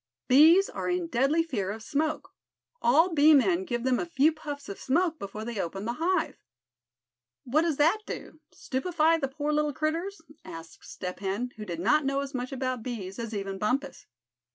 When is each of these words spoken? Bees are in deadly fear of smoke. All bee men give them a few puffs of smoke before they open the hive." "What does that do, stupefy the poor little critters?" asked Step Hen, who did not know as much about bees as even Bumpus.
Bees 0.27 0.67
are 0.67 0.89
in 0.89 1.05
deadly 1.09 1.43
fear 1.43 1.69
of 1.69 1.83
smoke. 1.83 2.31
All 2.81 3.13
bee 3.13 3.35
men 3.35 3.65
give 3.65 3.83
them 3.83 3.99
a 3.99 4.05
few 4.07 4.31
puffs 4.31 4.67
of 4.67 4.79
smoke 4.79 5.19
before 5.19 5.45
they 5.45 5.59
open 5.59 5.85
the 5.85 5.99
hive." 5.99 6.39
"What 7.43 7.61
does 7.61 7.77
that 7.77 7.99
do, 8.07 8.39
stupefy 8.51 9.17
the 9.17 9.27
poor 9.31 9.53
little 9.53 9.73
critters?" 9.73 10.19
asked 10.43 10.83
Step 10.85 11.19
Hen, 11.19 11.51
who 11.55 11.65
did 11.65 11.79
not 11.79 12.03
know 12.03 12.21
as 12.21 12.33
much 12.33 12.51
about 12.51 12.81
bees 12.81 13.19
as 13.19 13.31
even 13.35 13.59
Bumpus. 13.59 14.07